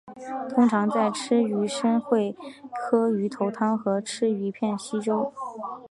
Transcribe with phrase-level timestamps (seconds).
[0.49, 2.35] 通常在吃鱼生会
[2.73, 5.31] 喝鱼头汤和吃鱼片稀粥。